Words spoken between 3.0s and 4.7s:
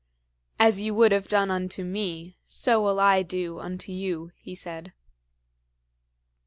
do unto you," he